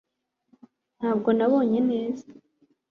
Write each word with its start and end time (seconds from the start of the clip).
ntabwo 0.97 1.29
nabonye 1.37 1.79
neza 1.91 2.25